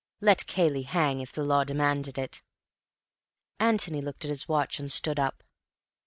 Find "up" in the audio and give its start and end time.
5.19-5.43